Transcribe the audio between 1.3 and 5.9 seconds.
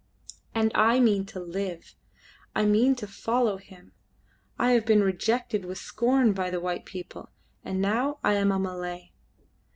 live. I mean to follow him. I have been rejected with